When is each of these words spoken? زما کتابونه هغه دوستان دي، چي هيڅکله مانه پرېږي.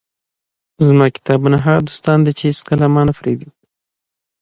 زما 0.87 1.05
کتابونه 1.15 1.57
هغه 1.65 1.81
دوستان 1.87 2.17
دي، 2.25 2.31
چي 2.39 2.43
هيڅکله 2.49 2.85
مانه 2.95 3.13
پرېږي. 3.19 3.49